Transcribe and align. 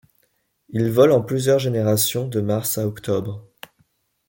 Il 0.69 0.89
vole 0.89 1.11
en 1.11 1.21
plusieurs 1.21 1.59
générations 1.59 2.27
de 2.27 2.41
mars 2.41 2.79
à 2.79 2.87
octobre. 2.87 3.47